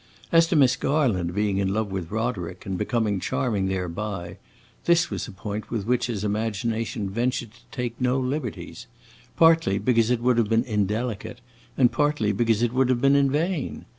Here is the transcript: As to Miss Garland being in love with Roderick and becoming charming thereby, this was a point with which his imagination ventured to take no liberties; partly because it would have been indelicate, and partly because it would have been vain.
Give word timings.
As 0.31 0.47
to 0.47 0.55
Miss 0.55 0.75
Garland 0.77 1.35
being 1.35 1.59
in 1.59 1.75
love 1.75 1.91
with 1.91 2.09
Roderick 2.09 2.65
and 2.65 2.75
becoming 2.75 3.19
charming 3.19 3.67
thereby, 3.67 4.39
this 4.85 5.11
was 5.11 5.27
a 5.27 5.31
point 5.31 5.69
with 5.69 5.85
which 5.85 6.07
his 6.07 6.23
imagination 6.23 7.07
ventured 7.07 7.51
to 7.53 7.59
take 7.71 8.01
no 8.01 8.19
liberties; 8.19 8.87
partly 9.35 9.77
because 9.77 10.09
it 10.09 10.19
would 10.21 10.39
have 10.39 10.49
been 10.49 10.63
indelicate, 10.63 11.37
and 11.77 11.91
partly 11.91 12.31
because 12.31 12.63
it 12.63 12.73
would 12.73 12.89
have 12.89 12.99
been 12.99 13.29
vain. 13.29 13.85